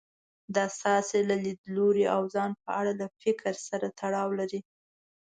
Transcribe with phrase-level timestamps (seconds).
[0.55, 4.61] دا ستاسې له ليدلوري او ځان په اړه له فکر سره تړاو لري.